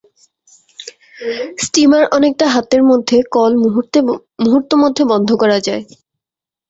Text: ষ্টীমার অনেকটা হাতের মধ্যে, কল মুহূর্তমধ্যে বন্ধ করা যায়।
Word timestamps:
ষ্টীমার 1.63 2.03
অনেকটা 2.11 2.45
হাতের 2.47 2.81
মধ্যে, 2.83 3.17
কল 3.31 3.51
মুহূর্তমধ্যে 4.43 5.03
বন্ধ 5.11 5.29
করা 5.41 5.57
যায়। 5.67 5.83